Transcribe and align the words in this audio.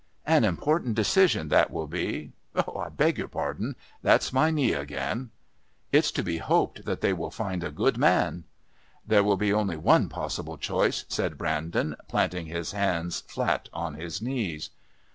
"An 0.25 0.43
important 0.43 0.95
decision 0.95 1.49
that 1.49 1.69
will 1.69 1.85
be 1.85 2.33
I 2.55 2.89
beg 2.89 3.19
your 3.19 3.27
pardon. 3.27 3.75
That's 4.01 4.33
my 4.33 4.49
knee 4.49 4.73
again. 4.73 5.29
"It's 5.91 6.09
to 6.13 6.23
be 6.23 6.39
hoped 6.39 6.85
that 6.85 7.01
they 7.01 7.13
will 7.13 7.29
find 7.29 7.63
a 7.63 7.69
good 7.69 7.99
man." 7.99 8.45
"There 9.05 9.21
can 9.21 9.37
be 9.37 9.53
only 9.53 9.77
one 9.77 10.09
possible 10.09 10.57
choice," 10.57 11.05
said 11.07 11.37
Brandon, 11.37 11.95
planting 12.07 12.47
his 12.47 12.71
hands 12.71 13.21
flat 13.27 13.69
on 13.73 13.93
his 13.93 14.23
knees. 14.23 14.71